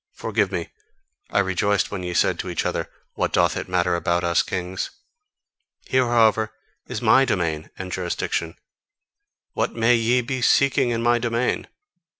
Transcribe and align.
Forgive 0.15 0.51
me; 0.51 0.71
I 1.29 1.37
rejoiced 1.37 1.91
when 1.91 2.01
ye 2.01 2.15
said 2.15 2.39
to 2.39 2.49
each 2.49 2.65
other: 2.65 2.89
'What 3.13 3.31
doth 3.31 3.55
it 3.55 3.69
matter 3.69 3.93
about 3.95 4.23
us 4.23 4.41
kings!' 4.41 4.89
Here, 5.85 6.07
however, 6.07 6.51
is 6.87 7.03
MY 7.03 7.23
domain 7.23 7.69
and 7.77 7.91
jurisdiction: 7.91 8.55
what 9.53 9.73
may 9.75 9.95
ye 9.95 10.21
be 10.21 10.41
seeking 10.41 10.89
in 10.89 11.03
my 11.03 11.19
domain? 11.19 11.67